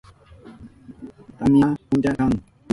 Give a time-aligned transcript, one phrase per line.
[1.37, 2.31] Tamya puncha kan.